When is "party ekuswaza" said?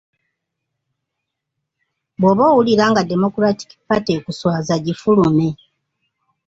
3.87-4.73